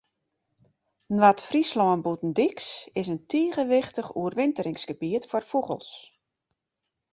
[1.15, 2.69] Noard-Fryslân Bûtendyks
[2.99, 5.89] is in tige wichtich oerwinteringsgebiet foar fûgels.